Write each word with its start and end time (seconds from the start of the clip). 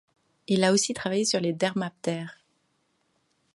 Il 0.47 0.63
a 0.63 0.73
aussi 0.73 0.95
travaillé 0.95 1.25
sur 1.25 1.39
les 1.39 1.53
dermaptères. 1.53 2.39